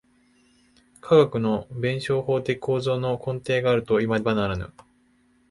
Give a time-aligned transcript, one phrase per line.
[0.99, 4.73] 科学の弁証法的構造の根底があるといわねばならぬ。